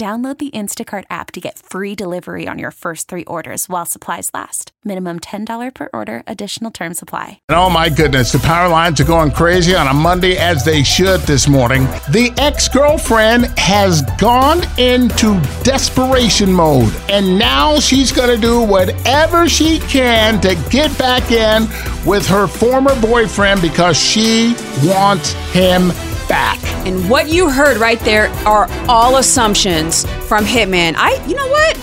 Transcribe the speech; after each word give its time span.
Download 0.00 0.38
the 0.38 0.50
Instacart 0.52 1.04
app 1.10 1.30
to 1.32 1.42
get 1.42 1.58
free 1.58 1.94
delivery 1.94 2.48
on 2.48 2.58
your 2.58 2.70
first 2.70 3.06
three 3.06 3.26
orders 3.26 3.68
while 3.68 3.84
supplies 3.84 4.30
last. 4.32 4.72
Minimum 4.82 5.20
$10 5.20 5.74
per 5.74 5.90
order, 5.92 6.22
additional 6.26 6.70
term 6.70 6.94
supply. 6.94 7.38
And 7.50 7.58
Oh 7.58 7.68
my 7.68 7.90
goodness, 7.90 8.32
the 8.32 8.38
power 8.38 8.70
lines 8.70 8.98
are 9.02 9.04
going 9.04 9.30
crazy 9.30 9.74
on 9.74 9.88
a 9.88 9.92
Monday 9.92 10.38
as 10.38 10.64
they 10.64 10.82
should 10.82 11.20
this 11.26 11.46
morning. 11.48 11.82
The 12.08 12.32
ex 12.38 12.66
girlfriend 12.66 13.44
has 13.58 14.00
gone 14.16 14.62
into 14.78 15.38
desperation 15.64 16.50
mode 16.50 16.96
and 17.10 17.38
now 17.38 17.78
she's 17.78 18.10
going 18.10 18.34
to 18.34 18.40
do 18.40 18.62
whatever 18.62 19.50
she 19.50 19.80
can 19.80 20.40
to 20.40 20.54
get 20.70 20.96
back 20.96 21.30
in 21.30 21.64
with 22.06 22.26
her 22.26 22.46
former 22.46 22.98
boyfriend 23.02 23.60
because 23.60 23.98
she 23.98 24.54
wants 24.82 25.32
him 25.52 25.88
back. 26.26 26.69
And 26.86 27.08
what 27.10 27.28
you 27.28 27.50
heard 27.50 27.76
right 27.76 28.00
there 28.00 28.28
are 28.46 28.66
all 28.88 29.16
assumptions 29.16 30.04
from 30.26 30.44
Hitman. 30.44 30.94
I, 30.96 31.24
you 31.26 31.34
know 31.34 31.48
what? 31.48 31.76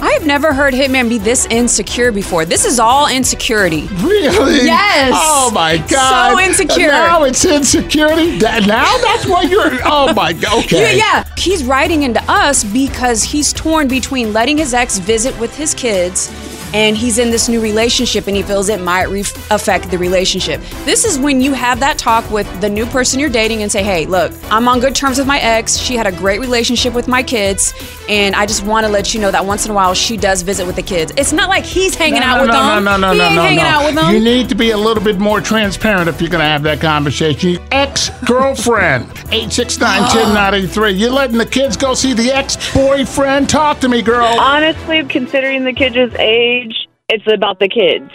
I 0.00 0.10
have 0.12 0.26
never 0.26 0.52
heard 0.52 0.74
Hitman 0.74 1.08
be 1.08 1.16
this 1.18 1.46
insecure 1.46 2.12
before. 2.12 2.44
This 2.44 2.64
is 2.66 2.78
all 2.78 3.08
insecurity. 3.08 3.86
Really? 4.02 4.56
Yes. 4.66 5.12
Oh 5.14 5.50
my 5.54 5.78
God. 5.78 6.32
So 6.32 6.40
insecure. 6.40 6.88
Now 6.88 7.24
it's 7.24 7.44
insecurity. 7.44 8.38
That, 8.38 8.66
now 8.66 8.98
that's 8.98 9.26
what 9.26 9.48
you're. 9.48 9.70
Oh 9.84 10.12
my 10.14 10.32
God. 10.32 10.44
Okay. 10.64 10.96
Yeah, 10.96 11.24
yeah. 11.24 11.34
He's 11.36 11.64
writing 11.64 12.02
into 12.04 12.22
us 12.30 12.64
because 12.64 13.22
he's 13.22 13.52
torn 13.52 13.88
between 13.88 14.32
letting 14.32 14.58
his 14.58 14.72
ex 14.72 14.98
visit 14.98 15.38
with 15.40 15.54
his 15.56 15.74
kids 15.74 16.28
and 16.74 16.96
he's 16.96 17.18
in 17.18 17.30
this 17.30 17.48
new 17.48 17.60
relationship 17.60 18.26
and 18.26 18.36
he 18.36 18.42
feels 18.42 18.68
it 18.68 18.80
might 18.80 19.04
re- 19.04 19.20
affect 19.50 19.90
the 19.92 19.96
relationship. 19.96 20.60
This 20.84 21.04
is 21.04 21.18
when 21.18 21.40
you 21.40 21.52
have 21.52 21.78
that 21.80 21.98
talk 21.98 22.28
with 22.30 22.48
the 22.60 22.68
new 22.68 22.84
person 22.84 23.20
you're 23.20 23.30
dating 23.30 23.62
and 23.62 23.70
say, 23.70 23.82
hey, 23.82 24.06
look, 24.06 24.32
I'm 24.50 24.66
on 24.66 24.80
good 24.80 24.94
terms 24.94 25.16
with 25.16 25.26
my 25.26 25.38
ex. 25.38 25.76
She 25.76 25.96
had 25.96 26.08
a 26.08 26.12
great 26.12 26.40
relationship 26.40 26.92
with 26.92 27.06
my 27.06 27.22
kids, 27.22 27.72
and 28.08 28.34
I 28.34 28.44
just 28.44 28.64
want 28.64 28.84
to 28.86 28.92
let 28.92 29.14
you 29.14 29.20
know 29.20 29.30
that 29.30 29.46
once 29.46 29.64
in 29.64 29.70
a 29.70 29.74
while 29.74 29.94
she 29.94 30.16
does 30.16 30.42
visit 30.42 30.66
with 30.66 30.74
the 30.74 30.82
kids. 30.82 31.12
It's 31.16 31.32
not 31.32 31.48
like 31.48 31.64
he's 31.64 31.94
hanging 31.94 32.20
no, 32.20 32.26
out 32.26 32.36
no, 32.38 32.42
with 32.42 32.50
no, 32.50 32.74
them. 32.74 32.84
No, 32.84 32.96
no, 32.96 33.12
no, 33.12 33.12
he 33.12 33.18
no, 33.18 33.24
ain't 33.24 33.34
no, 33.36 33.42
hanging 33.42 33.58
no. 33.58 33.64
out 33.64 33.84
with 33.84 33.94
them. 33.94 34.12
You 34.12 34.20
need 34.20 34.48
to 34.48 34.56
be 34.56 34.70
a 34.72 34.76
little 34.76 35.02
bit 35.02 35.18
more 35.18 35.40
transparent 35.40 36.08
if 36.08 36.20
you're 36.20 36.30
going 36.30 36.42
to 36.42 36.48
have 36.48 36.64
that 36.64 36.80
conversation. 36.80 37.58
Ex 37.70 38.10
girlfriend, 38.26 39.04
869 39.30 40.00
1093. 40.02 40.90
You're 40.90 41.10
letting 41.10 41.38
the 41.38 41.46
kids 41.46 41.76
go 41.76 41.94
see 41.94 42.14
the 42.14 42.32
ex 42.32 42.56
boyfriend? 42.74 43.48
Talk 43.48 43.78
to 43.80 43.88
me, 43.88 44.02
girl. 44.02 44.26
Honestly, 44.40 45.04
considering 45.04 45.62
the 45.64 45.72
kids' 45.72 46.14
age, 46.18 46.63
it's 47.08 47.24
about 47.32 47.58
the 47.60 47.68
kids. 47.68 48.10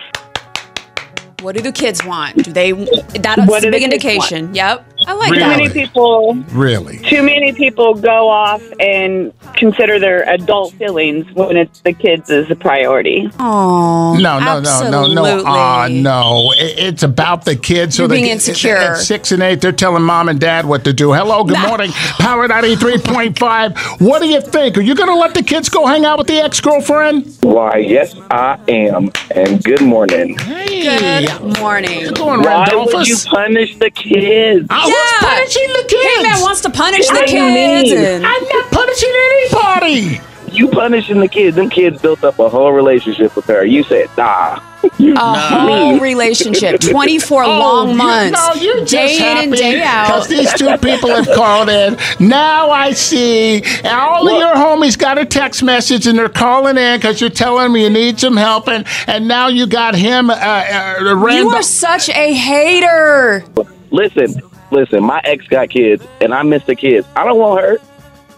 What 1.41 1.55
do 1.55 1.61
the 1.61 1.71
kids 1.71 2.03
want? 2.03 2.35
Do 2.43 2.51
they? 2.51 2.73
That's 2.73 3.47
What 3.49 3.63
a 3.63 3.71
big 3.71 3.81
kids 3.81 3.93
indication. 3.93 4.53
Yep, 4.53 4.85
I 5.07 5.13
like 5.13 5.31
Really? 5.31 5.39
Too 5.39 5.39
that. 5.39 5.57
many 5.57 5.69
people, 5.69 6.35
Really? 6.51 6.97
too 6.99 7.23
many 7.23 7.53
people 7.53 7.93
go 7.95 8.27
off 8.27 8.61
and 8.81 9.31
consider 9.59 9.99
their 9.99 10.27
adult 10.29 10.73
feelings 10.73 11.25
when 11.33 11.57
it's 11.57 11.81
the 11.81 11.93
kids 11.93 12.29
is 12.29 12.49
a 12.49 12.55
priority. 12.55 13.29
Oh, 13.39 14.15
No, 14.19 14.39
no, 14.39 14.59
no, 14.61 14.89
no, 14.89 15.05
no. 15.13 15.43
Ah, 15.45 15.87
no. 15.89 16.51
It- 16.57 16.79
It's 16.89 17.03
about 17.03 17.45
the 17.45 17.55
kids. 17.55 17.95
So 17.95 18.03
You're 18.03 18.09
being 18.09 18.25
get- 18.25 18.31
insecure. 18.33 18.77
At 18.77 18.97
six 18.97 19.31
and 19.31 19.43
eight, 19.43 19.61
they're 19.61 19.71
telling 19.71 20.03
mom 20.03 20.29
and 20.29 20.39
dad 20.39 20.65
what 20.65 20.83
to 20.85 20.93
do. 20.93 21.13
Hello, 21.13 21.43
good 21.43 21.59
morning. 21.59 21.91
Power 22.19 22.47
93.5. 22.47 23.77
What 24.01 24.21
do 24.21 24.27
you 24.27 24.41
think? 24.41 24.77
Are 24.77 24.81
you 24.81 24.95
going 24.95 25.09
to 25.09 25.15
let 25.15 25.33
the 25.33 25.43
kids 25.43 25.69
go 25.69 25.85
hang 25.85 26.05
out 26.05 26.17
with 26.17 26.27
the 26.27 26.37
ex 26.41 26.59
girlfriend? 26.61 27.37
Why, 27.41 27.77
yes, 27.77 28.15
I 28.31 28.57
am. 28.67 29.11
And 29.35 29.63
good 29.63 29.81
morning. 29.81 30.37
Hey. 30.39 31.25
Good 31.27 31.59
morning. 31.59 32.13
Going, 32.13 32.41
Why 32.41 32.69
would 32.73 33.07
you 33.07 33.17
punish 33.25 33.77
the 33.77 33.89
kids? 33.91 34.65
I 34.69 34.85
was 34.85 35.13
punishing 35.19 35.67
the 35.73 35.85
kids. 35.89 36.27
Hitman 36.27 36.41
wants 36.41 36.61
to 36.61 36.69
punish 36.69 37.07
the 37.07 37.13
What 37.13 37.27
do 37.27 37.35
you 37.37 37.43
kids. 37.43 37.91
mean? 37.91 38.25
I'm 38.25 38.43
not 38.53 38.71
punishing 38.71 38.88
anybody. 39.07 40.19
You 40.51 40.67
punishing 40.67 41.19
the 41.19 41.27
kids. 41.27 41.55
Them 41.55 41.69
kids 41.69 42.01
built 42.01 42.23
up 42.23 42.39
a 42.39 42.49
whole 42.49 42.71
relationship 42.71 43.35
with 43.35 43.45
her. 43.45 43.63
You 43.63 43.83
said, 43.83 44.09
nah. 44.17 44.59
You 44.97 45.13
a 45.15 45.19
whole 45.19 45.99
relationship, 45.99 46.79
24 46.81 47.45
long 47.45 47.95
months, 47.97 48.39
Oh, 48.41 48.53
No, 48.55 48.61
you're 48.61 48.85
day 48.85 49.17
in 49.17 49.37
and 49.49 49.51
day 49.53 49.81
out. 49.83 50.07
because 50.07 50.27
these 50.27 50.51
two 50.53 50.75
people 50.77 51.09
have 51.09 51.27
called 51.35 51.69
in. 51.69 51.97
Now 52.19 52.71
I 52.71 52.93
see 52.93 53.61
all 53.85 54.27
of 54.27 54.39
your 54.39 54.55
homies 54.55 54.97
got 54.97 55.17
a 55.19 55.25
text 55.25 55.61
message 55.61 56.07
and 56.07 56.17
they're 56.17 56.29
calling 56.29 56.77
in 56.77 56.97
because 56.97 57.19
you're 57.21 57.29
telling 57.29 57.71
me 57.73 57.83
you 57.83 57.89
need 57.89 58.19
some 58.19 58.37
help, 58.37 58.67
and, 58.69 58.87
and 59.05 59.27
now 59.27 59.49
you 59.49 59.67
got 59.67 59.95
him. 59.95 60.29
Uh, 60.29 60.33
uh, 60.33 60.95
You 61.01 61.13
Randall. 61.13 61.55
are 61.55 61.61
such 61.61 62.09
a 62.09 62.33
hater. 62.33 63.43
Listen, 63.91 64.33
listen, 64.71 65.03
my 65.03 65.21
ex 65.25 65.45
got 65.47 65.69
kids, 65.69 66.03
and 66.21 66.33
I 66.33 66.41
miss 66.43 66.63
the 66.63 66.75
kids. 66.75 67.05
I 67.15 67.23
don't 67.25 67.37
want 67.37 67.61
her. 67.61 67.77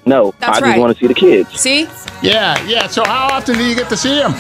No, 0.06 0.34
That's 0.40 0.58
I 0.58 0.62
just 0.62 0.64
right. 0.64 0.80
want 0.80 0.98
to 0.98 1.00
see 1.00 1.08
the 1.08 1.14
kids. 1.14 1.60
See? 1.60 1.88
yeah, 2.22 2.62
yeah. 2.66 2.88
So 2.88 3.04
how 3.06 3.28
often 3.32 3.56
do 3.58 3.64
you 3.64 3.76
get 3.76 3.90
to 3.90 3.98
see 3.98 4.20
him? 4.20 4.34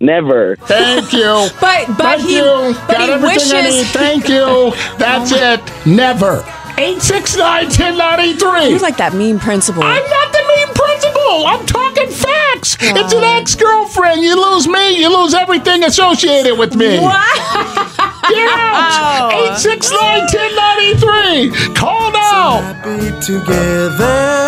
Never. 0.00 0.56
Thank 0.56 1.12
you. 1.12 1.48
But 1.60 1.86
but 1.88 1.96
Thank 1.98 2.22
he 2.22 2.36
you. 2.36 2.74
but 2.86 2.92
Got 2.96 3.08
he 3.08 3.14
everything 3.14 3.52
I 3.56 3.60
need. 3.62 3.68
wishes 3.68 3.90
Thank 3.90 4.28
you. 4.28 4.72
That's 4.98 5.32
it. 5.32 5.60
Never. 5.86 6.44
869 6.78 7.64
1093. 7.66 8.70
You're 8.70 8.78
like 8.78 8.96
that 8.98 9.12
mean 9.14 9.40
principal. 9.40 9.82
I'm 9.82 9.98
not 10.08 10.30
the 10.30 10.38
mean 10.46 10.68
principal. 10.78 11.46
I'm 11.50 11.66
talking 11.66 12.06
facts. 12.06 12.76
It's 12.80 13.12
an 13.12 13.24
ex 13.24 13.56
girlfriend. 13.56 14.22
You 14.22 14.38
lose 14.38 14.68
me, 14.68 14.96
you 15.00 15.10
lose 15.10 15.34
everything 15.34 15.82
associated 15.82 16.56
with 16.56 16.76
me. 16.76 16.98
Get 18.30 18.46
out. 18.54 19.32
869 19.58 20.30
1093. 20.30 21.74
Call 21.74 22.12
now. 22.12 22.60
happy 22.62 23.10
together. 23.26 24.47